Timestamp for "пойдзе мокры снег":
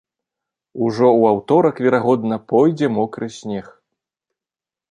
2.53-3.67